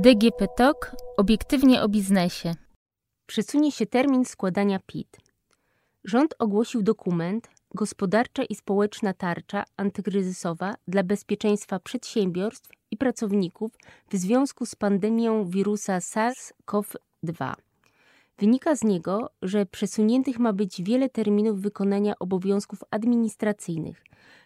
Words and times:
DGP 0.00 0.48
TOK 0.56 0.96
obiektywnie 1.16 1.82
o 1.82 1.88
biznesie. 1.88 2.54
Przesunie 3.26 3.72
się 3.72 3.86
termin 3.86 4.24
składania 4.24 4.78
PIT. 4.86 5.16
Rząd 6.04 6.34
ogłosił 6.38 6.82
dokument 6.82 7.48
Gospodarcza 7.74 8.44
i 8.44 8.54
społeczna 8.54 9.14
tarcza 9.14 9.64
antykryzysowa 9.76 10.74
dla 10.88 11.02
bezpieczeństwa 11.02 11.78
przedsiębiorstw 11.78 12.70
i 12.90 12.96
pracowników 12.96 13.72
w 14.10 14.16
związku 14.16 14.66
z 14.66 14.74
pandemią 14.74 15.44
wirusa 15.44 15.98
SARS-CoV-2. 15.98 17.54
Wynika 18.38 18.76
z 18.76 18.84
niego, 18.84 19.30
że 19.42 19.66
przesuniętych 19.66 20.38
ma 20.38 20.52
być 20.52 20.82
wiele 20.82 21.08
terminów 21.08 21.60
wykonania 21.60 22.14
obowiązków 22.18 22.78
administracyjnych, 22.90 24.04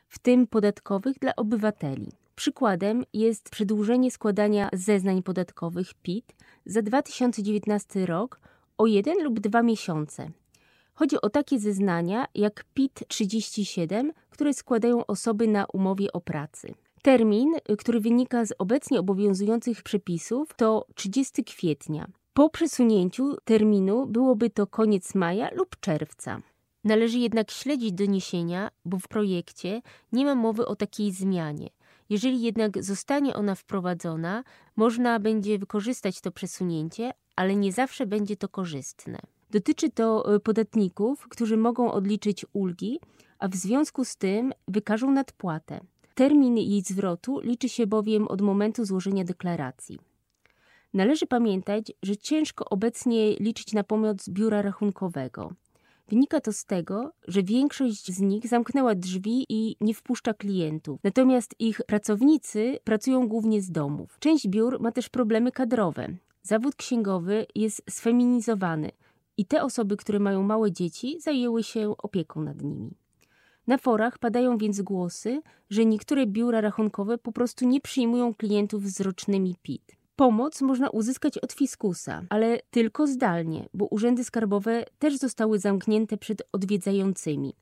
w 0.09 0.19
tym 0.19 0.47
podatkowych 0.47 1.19
dla 1.19 1.37
obywateli. 1.37 2.22
Przykładem 2.35 3.05
jest 3.13 3.51
przedłużenie 3.51 4.11
składania 4.11 4.69
zeznań 4.73 5.23
podatkowych 5.23 5.95
PIT 5.95 6.35
za 6.67 6.83
2019 6.83 8.07
rok 8.07 8.41
o 8.79 8.87
jeden 8.87 9.25
lub 9.25 9.41
dwa 9.41 9.63
miesiące. 9.63 10.31
Chodzi 10.95 11.21
o 11.21 11.31
takie 11.31 11.59
zeznania 11.59 12.27
jak 12.35 12.65
PIT 12.75 13.05
37, 13.09 14.13
które 14.31 14.55
składają 14.55 15.07
osoby 15.07 15.49
na 15.49 15.67
umowie 15.73 16.13
o 16.13 16.21
pracy. 16.21 16.75
Termin, 17.03 17.53
który 17.79 18.01
wynika 18.01 18.47
z 18.47 18.53
obecnie 18.59 19.01
obowiązujących 19.01 19.83
przepisów, 19.83 20.55
to 20.57 20.87
30 20.95 21.45
kwietnia. 21.45 22.07
Po 22.33 22.51
przesunięciu 22.51 23.37
terminu 23.45 24.07
byłoby 24.07 24.51
to 24.51 24.67
koniec 24.67 25.15
maja 25.15 25.51
lub 25.55 25.81
czerwca. 25.81 26.41
Należy 26.85 27.19
jednak 27.19 27.51
śledzić 27.51 27.93
doniesienia, 27.93 28.71
bo 28.85 28.99
w 28.99 29.09
projekcie 29.09 29.83
nie 30.13 30.25
ma 30.25 30.35
mowy 30.35 30.67
o 30.67 30.77
takiej 30.77 31.13
zmianie. 31.13 31.69
Jeżeli 32.11 32.43
jednak 32.43 32.85
zostanie 32.85 33.35
ona 33.35 33.55
wprowadzona, 33.55 34.45
można 34.77 35.21
będzie 35.21 35.59
wykorzystać 35.59 36.21
to 36.21 36.31
przesunięcie, 36.33 37.11
ale 37.37 37.57
nie 37.57 37.73
zawsze 37.73 38.07
będzie 38.07 38.37
to 38.37 38.49
korzystne. 38.49 39.19
Dotyczy 39.51 39.91
to 39.91 40.35
e, 40.35 40.41
podatników, 40.41 41.29
którzy 41.29 41.57
mogą 41.57 41.93
odliczyć 41.93 42.47
ulgi, 42.53 43.01
a 43.39 43.49
w 43.49 43.55
związku 43.55 44.05
z 44.05 44.17
tym 44.17 44.53
wykażą 44.69 45.11
nadpłatę. 45.11 45.81
Termin 46.15 46.57
jej 46.57 46.83
zwrotu 46.83 47.41
liczy 47.41 47.69
się 47.69 47.87
bowiem 47.87 48.29
od 48.29 48.41
momentu 48.41 48.85
złożenia 48.85 49.25
deklaracji. 49.25 49.99
Należy 50.95 51.27
pamiętać, 51.27 51.93
że 52.03 52.17
ciężko 52.17 52.65
obecnie 52.65 53.37
liczyć 53.37 53.73
na 53.73 53.85
pomoc 53.85 54.29
biura 54.29 54.63
rachunkowego. 54.63 55.53
Wynika 56.09 56.41
to 56.41 56.53
z 56.53 56.65
tego, 56.65 57.13
że 57.29 57.43
większość 57.43 58.13
z 58.13 58.21
nich 58.21 58.49
zamknęła 58.49 58.95
drzwi 58.95 59.47
i 59.49 59.77
nie 59.81 59.95
wpuszcza 59.95 60.35
klientów. 60.35 61.01
Natomiast 61.05 61.55
ich 61.59 61.81
pracownicy 61.87 62.79
pracują 62.85 63.29
głównie 63.29 63.63
z 63.63 63.71
domów. 63.71 64.17
Część 64.19 64.49
biur 64.49 64.81
ma 64.81 64.93
też 64.93 65.09
problemy 65.09 65.53
kadrowe. 65.53 66.09
Zawód 66.43 66.75
księgowy 66.75 67.47
jest 67.55 67.83
sfeminizowany 67.91 68.91
i 69.37 69.47
te 69.47 69.63
osoby, 69.63 69.97
które 69.97 70.19
mają 70.19 70.43
małe 70.43 70.73
dzieci, 70.73 71.21
zajęły 71.21 71.63
się 71.63 71.95
opieką 71.99 72.43
nad 72.43 72.63
nimi. 72.63 72.91
Na 73.67 73.79
forach 73.79 74.19
padają 74.19 74.59
więc 74.59 74.83
głosy, 74.83 75.43
że 75.71 75.85
niektóre 75.85 76.27
biura 76.27 76.61
rachunkowe 76.61 77.19
po 77.19 77.33
prostu 77.33 77.69
nie 77.69 77.81
przyjmują 77.81 78.35
klientów 78.35 78.87
z 78.87 79.01
rocznymi 79.01 79.57
PIT. 79.63 80.02
Pomoc 80.17 80.61
można 80.61 80.91
uzyskać 80.91 81.39
od 81.39 81.53
fiskusa, 81.53 82.23
ale 82.29 82.59
tylko 82.71 83.07
zdalnie, 83.07 83.69
bo 83.75 83.87
urzędy 83.87 84.25
skarbowe 84.25 84.85
też 84.99 85.17
zostały 85.17 85.59
zamknięte 85.59 86.17
przed 86.17 86.43
odwiedzającymi. 86.53 87.55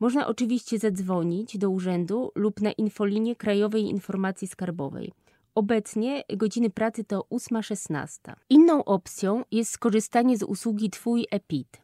Można 0.00 0.26
oczywiście 0.26 0.78
zadzwonić 0.78 1.58
do 1.58 1.70
urzędu 1.70 2.32
lub 2.34 2.60
na 2.60 2.72
infolinię 2.72 3.36
Krajowej 3.36 3.82
Informacji 3.82 4.48
Skarbowej. 4.48 5.12
Obecnie 5.54 6.24
godziny 6.36 6.70
pracy 6.70 7.04
to 7.04 7.26
8.16. 7.30 8.34
Inną 8.50 8.84
opcją 8.84 9.44
jest 9.50 9.70
skorzystanie 9.70 10.38
z 10.38 10.42
usługi 10.42 10.90
Twój 10.90 11.26
EPIT. 11.30 11.82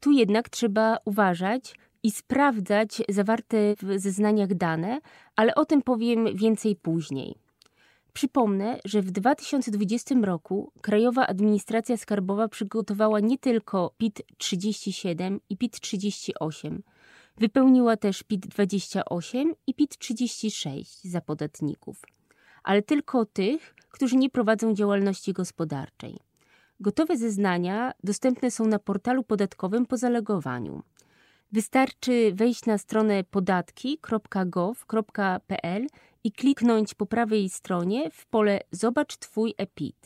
Tu 0.00 0.12
jednak 0.12 0.48
trzeba 0.48 0.98
uważać 1.04 1.74
i 2.02 2.10
sprawdzać 2.10 3.02
zawarte 3.08 3.56
w 3.82 3.98
zeznaniach 3.98 4.54
dane, 4.54 5.00
ale 5.36 5.54
o 5.54 5.64
tym 5.64 5.82
powiem 5.82 6.36
więcej 6.36 6.76
później. 6.76 7.47
Przypomnę, 8.18 8.78
że 8.84 9.02
w 9.02 9.10
2020 9.10 10.14
roku 10.22 10.72
Krajowa 10.80 11.26
Administracja 11.26 11.96
Skarbowa 11.96 12.48
przygotowała 12.48 13.20
nie 13.20 13.38
tylko 13.38 13.94
PIT 13.98 14.22
37 14.38 15.40
i 15.50 15.56
PIT 15.56 15.80
38, 15.80 16.82
wypełniła 17.36 17.96
też 17.96 18.22
PIT 18.22 18.46
28 18.46 19.54
i 19.66 19.74
PIT 19.74 19.98
36 19.98 21.04
za 21.04 21.20
podatników, 21.20 22.02
ale 22.62 22.82
tylko 22.82 23.24
tych, 23.24 23.74
którzy 23.90 24.16
nie 24.16 24.30
prowadzą 24.30 24.74
działalności 24.74 25.32
gospodarczej. 25.32 26.16
Gotowe 26.80 27.16
zeznania 27.16 27.92
dostępne 28.04 28.50
są 28.50 28.66
na 28.66 28.78
portalu 28.78 29.24
podatkowym 29.24 29.86
po 29.86 29.96
zalegowaniu. 29.96 30.82
Wystarczy 31.52 32.32
wejść 32.34 32.66
na 32.66 32.78
stronę 32.78 33.24
podatki.gov.pl 33.24 35.86
i 36.24 36.32
kliknąć 36.32 36.94
po 36.94 37.06
prawej 37.06 37.48
stronie 37.48 38.10
w 38.10 38.26
pole 38.26 38.60
Zobacz 38.70 39.16
Twój 39.16 39.54
EPIT. 39.58 39.96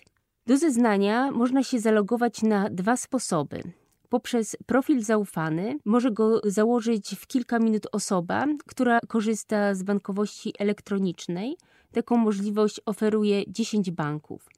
Do 0.46 0.56
zeznania 0.56 1.30
można 1.30 1.62
się 1.62 1.80
zalogować 1.80 2.42
na 2.42 2.70
dwa 2.70 2.96
sposoby. 2.96 3.62
Poprzez 4.08 4.56
profil 4.66 5.02
zaufany 5.02 5.78
może 5.84 6.10
go 6.10 6.40
założyć 6.44 7.14
w 7.18 7.26
kilka 7.26 7.58
minut 7.58 7.86
osoba, 7.92 8.46
która 8.66 8.98
korzysta 9.08 9.74
z 9.74 9.82
bankowości 9.82 10.52
elektronicznej. 10.58 11.56
Taką 11.92 12.16
możliwość 12.16 12.80
oferuje 12.86 13.44
10 13.48 13.90
banków. 13.90 14.48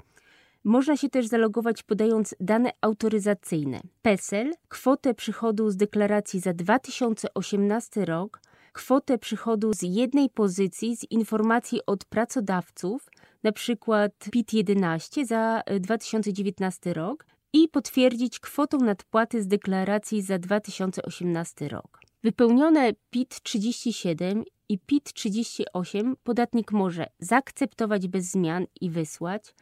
Można 0.65 0.97
się 0.97 1.09
też 1.09 1.26
zalogować 1.26 1.82
podając 1.82 2.34
dane 2.41 2.71
autoryzacyjne: 2.81 3.81
PESEL, 4.03 4.53
kwotę 4.69 5.15
przychodu 5.15 5.71
z 5.71 5.76
deklaracji 5.76 6.41
za 6.41 6.53
2018 6.53 8.04
rok, 8.04 8.41
kwotę 8.75 9.19
przychodu 9.19 9.73
z 9.73 9.83
jednej 9.83 10.31
pozycji 10.31 10.97
z 10.97 11.11
informacji 11.11 11.81
od 11.87 12.05
pracodawców, 12.05 13.11
przykład 13.53 14.12
PIT-11 14.33 15.27
za 15.27 15.62
2019 15.81 16.91
e, 16.91 16.95
rok 16.95 17.27
i 17.53 17.69
potwierdzić 17.69 18.41
kwotą 18.41 18.79
nadpłaty 18.79 19.43
z 19.43 19.47
deklaracji 19.47 20.23
za 20.23 20.39
2018 20.39 21.69
rok. 21.69 22.01
Wypełnione 22.23 22.93
PIT-37 23.11 24.43
i 24.69 24.79
PIT-38 24.79 26.15
podatnik 26.25 26.73
może 26.73 27.07
zaakceptować 27.19 28.09
bez 28.09 28.25
zmian 28.31 28.67
i 28.81 28.91
wysłać, 28.91 29.55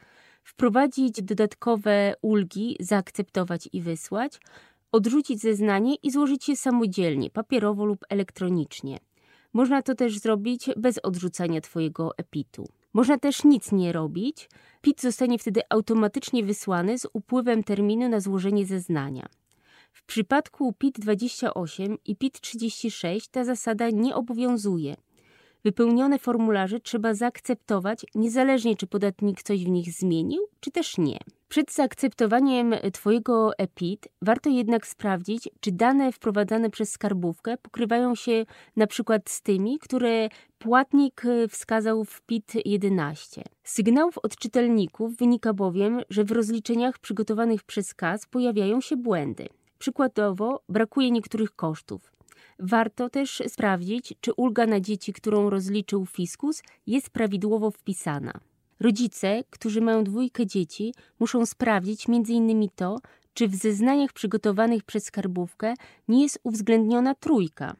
wprowadzić 0.44 1.22
dodatkowe 1.22 2.14
ulgi, 2.22 2.76
zaakceptować 2.80 3.68
i 3.72 3.80
wysłać, 3.80 4.40
odrzucić 4.92 5.40
zeznanie 5.40 5.94
i 5.94 6.10
złożyć 6.10 6.48
je 6.48 6.56
samodzielnie, 6.56 7.30
papierowo 7.30 7.84
lub 7.84 8.04
elektronicznie. 8.08 8.98
Można 9.52 9.82
to 9.82 9.94
też 9.94 10.18
zrobić 10.18 10.70
bez 10.76 10.98
odrzucania 10.98 11.60
Twojego 11.60 12.16
epitu. 12.16 12.68
Można 12.92 13.18
też 13.18 13.44
nic 13.44 13.72
nie 13.72 13.92
robić. 13.92 14.48
PIT 14.82 15.00
zostanie 15.00 15.38
wtedy 15.38 15.60
automatycznie 15.68 16.44
wysłany 16.44 16.98
z 16.98 17.06
upływem 17.12 17.64
terminu 17.64 18.08
na 18.08 18.20
złożenie 18.20 18.66
zeznania. 18.66 19.26
W 19.92 20.04
przypadku 20.04 20.72
PIT 20.72 21.00
28 21.00 21.98
i 22.04 22.16
PIT 22.16 22.40
36 22.40 23.28
ta 23.28 23.44
zasada 23.44 23.90
nie 23.90 24.14
obowiązuje. 24.14 24.96
Wypełnione 25.64 26.18
formularze 26.18 26.80
trzeba 26.80 27.14
zaakceptować, 27.14 28.06
niezależnie 28.14 28.76
czy 28.76 28.86
podatnik 28.86 29.42
coś 29.42 29.64
w 29.64 29.68
nich 29.68 29.92
zmienił, 29.92 30.42
czy 30.60 30.70
też 30.70 30.98
nie. 30.98 31.18
Przed 31.52 31.72
zaakceptowaniem 31.72 32.74
Twojego 32.92 33.58
EPIT 33.58 34.08
warto 34.22 34.50
jednak 34.50 34.86
sprawdzić, 34.86 35.48
czy 35.60 35.72
dane 35.72 36.12
wprowadzane 36.12 36.70
przez 36.70 36.92
skarbówkę 36.92 37.56
pokrywają 37.56 38.14
się 38.14 38.44
na 38.76 38.86
przykład 38.86 39.30
z 39.30 39.42
tymi, 39.42 39.78
które 39.78 40.28
płatnik 40.58 41.22
wskazał 41.48 42.04
w 42.04 42.22
PIT 42.22 42.52
11. 42.64 43.42
Z 43.64 43.72
sygnałów 43.74 44.18
od 44.18 44.36
czytelników 44.36 45.16
wynika 45.16 45.52
bowiem, 45.52 46.00
że 46.10 46.24
w 46.24 46.30
rozliczeniach 46.32 46.98
przygotowanych 46.98 47.62
przez 47.62 47.94
KAS 47.94 48.26
pojawiają 48.26 48.80
się 48.80 48.96
błędy. 48.96 49.48
Przykładowo 49.78 50.62
brakuje 50.68 51.10
niektórych 51.10 51.56
kosztów. 51.56 52.12
Warto 52.58 53.10
też 53.10 53.42
sprawdzić, 53.48 54.14
czy 54.20 54.32
ulga 54.32 54.66
na 54.66 54.80
dzieci, 54.80 55.12
którą 55.12 55.50
rozliczył 55.50 56.06
fiskus, 56.06 56.62
jest 56.86 57.10
prawidłowo 57.10 57.70
wpisana. 57.70 58.40
Rodzice, 58.82 59.44
którzy 59.50 59.80
mają 59.80 60.04
dwójkę 60.04 60.46
dzieci, 60.46 60.94
muszą 61.20 61.46
sprawdzić 61.46 62.08
m.in. 62.08 62.68
to, 62.76 62.98
czy 63.34 63.48
w 63.48 63.54
zeznaniach 63.54 64.12
przygotowanych 64.12 64.82
przez 64.82 65.04
skarbówkę 65.04 65.74
nie 66.08 66.22
jest 66.22 66.40
uwzględniona 66.42 67.14
trójka. 67.14 67.76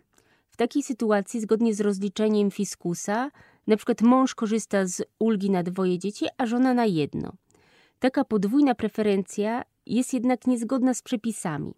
W 0.51 0.57
takiej 0.57 0.83
sytuacji, 0.83 1.41
zgodnie 1.41 1.75
z 1.75 1.81
rozliczeniem 1.81 2.51
fiskusa, 2.51 3.31
przykład 3.77 4.03
mąż 4.03 4.35
korzysta 4.35 4.87
z 4.87 5.03
ulgi 5.19 5.51
na 5.51 5.63
dwoje 5.63 5.99
dzieci, 5.99 6.27
a 6.39 6.47
żona 6.47 6.75
na 6.75 6.87
jedno. 6.87 7.33
Taka 7.99 8.25
podwójna 8.25 8.75
preferencja 8.75 9.63
jest 9.87 10.15
jednak 10.15 10.47
niezgodna 10.47 10.95
z 10.95 11.03
przepisami. 11.03 11.75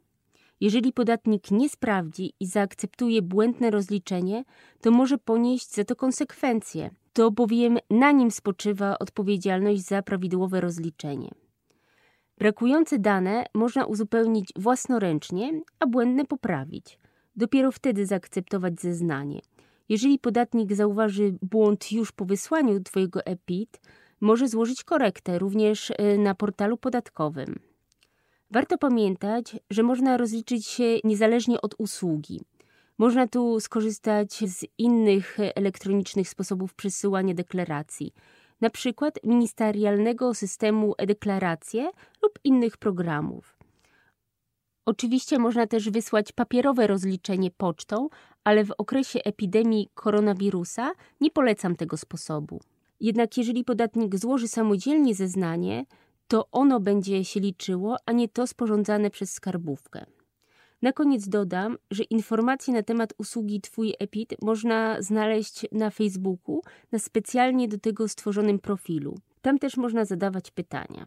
Jeżeli 0.61 0.93
podatnik 0.93 1.51
nie 1.51 1.69
sprawdzi 1.69 2.33
i 2.41 2.47
zaakceptuje 2.47 3.23
błędne 3.23 3.71
rozliczenie, 3.71 4.45
to 4.81 4.91
może 4.91 5.19
ponieść 5.19 5.75
za 5.75 5.85
to 5.85 5.97
konsekwencje. 5.97 6.91
To 7.15 7.31
bowiem 7.31 7.79
na 7.91 8.13
nim 8.13 8.31
spoczywa 8.31 8.99
odpowiedzialność 8.99 9.83
za 9.83 10.03
prawidłowe 10.03 10.61
rozliczenie. 10.61 11.31
Brakujące 12.39 12.99
dane 12.99 13.45
można 13.55 13.85
uzupełnić 13.85 14.51
własnoręcznie, 14.57 15.61
a 15.79 15.87
błędne 15.87 16.25
poprawić. 16.25 16.99
Dopiero 17.37 17.73
wtedy 17.73 18.07
zaakceptować 18.07 18.81
zeznanie. 18.81 19.41
Jeżeli 19.89 20.19
podatnik 20.19 20.73
zauważy 20.73 21.35
błąd 21.43 21.93
już 21.93 22.13
po 22.13 22.25
wysłaniu 22.25 22.81
Twojego 22.81 23.27
EPIT, 23.27 23.81
może 24.21 24.49
złożyć 24.49 24.85
korektę 24.85 25.39
również 25.39 25.91
e, 25.91 26.19
na 26.19 26.35
portalu 26.35 26.77
podatkowym. 26.77 27.59
Warto 28.51 28.79
pamiętać, 28.79 29.57
że 29.71 29.83
można 29.83 30.17
rozliczyć 30.17 30.67
się 30.67 30.99
niezależnie 31.05 31.61
od 31.61 31.75
usługi. 31.79 32.41
Można 32.99 33.29
tu 33.29 33.61
skorzystać 33.61 34.33
z 34.33 34.65
innych 34.79 35.37
elektronicznych 35.55 36.29
sposobów 36.29 36.75
przesyłania 36.75 37.35
deklaracji, 37.35 38.15
na 38.61 38.71
przykład 38.71 39.19
ministerialnego 39.25 40.35
systemu 40.35 40.95
e-deklaracje 40.99 41.91
lub 42.23 42.39
innych 42.45 42.77
programów. 42.77 43.59
Oczywiście 44.87 45.39
można 45.39 45.67
też 45.67 45.91
wysłać 45.91 46.33
papierowe 46.33 46.87
rozliczenie 46.87 47.51
pocztą, 47.51 48.09
ale 48.45 48.65
w 48.65 48.71
okresie 48.79 49.21
epidemii 49.25 49.89
koronawirusa 49.95 50.93
nie 51.21 51.31
polecam 51.31 51.77
tego 51.77 51.97
sposobu. 51.97 52.61
Jednak 53.01 53.39
jeżeli 53.39 53.65
podatnik 53.65 54.17
złoży 54.17 54.49
samodzielnie 54.49 55.15
zeznanie, 55.15 55.87
to 56.29 56.49
ono 56.53 56.81
będzie 56.81 57.25
się 57.25 57.41
liczyło, 57.41 57.97
a 58.07 58.13
nie 58.13 58.29
to 58.29 58.47
sporządzane 58.47 59.11
przez 59.11 59.33
skarbówkę. 59.33 60.07
Na 60.85 60.93
koniec 60.93 61.29
dodam, 61.29 61.79
że 61.91 62.03
informacje 62.03 62.75
na 62.75 62.83
temat 62.83 63.15
usługi 63.19 63.61
Twój 63.61 63.95
EPIT 63.99 64.35
można 64.43 65.03
znaleźć 65.03 65.67
na 65.73 65.91
Facebooku 65.91 66.63
na 66.93 66.99
specjalnie 66.99 67.69
do 67.69 67.79
tego 67.79 68.09
stworzonym 68.09 68.59
profilu. 68.59 69.19
Tam 69.43 69.59
też 69.59 69.77
można 69.77 70.05
zadawać 70.05 70.51
pytania. 70.51 71.07